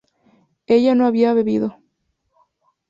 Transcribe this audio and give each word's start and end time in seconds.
ella 0.65 0.95
no 0.95 1.05
había 1.05 1.35
bebido 1.35 1.77